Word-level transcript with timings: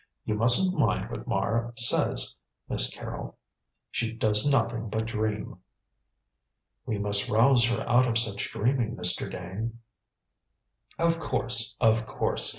"You 0.25 0.33
mustn't 0.33 0.75
mind 0.79 1.11
what 1.11 1.27
Mara 1.27 1.73
says, 1.77 2.41
Miss 2.67 2.91
Carrol: 2.91 3.37
she 3.91 4.11
does 4.11 4.49
nothing 4.49 4.89
but 4.89 5.05
dream." 5.05 5.59
"We 6.87 6.97
must 6.97 7.29
rouse 7.29 7.65
her 7.65 7.87
out 7.87 8.07
of 8.07 8.17
such 8.17 8.49
dreaming, 8.51 8.95
Mr. 8.95 9.31
Dane." 9.31 9.77
"Of 10.97 11.19
course; 11.19 11.75
of 11.79 12.07
course! 12.07 12.49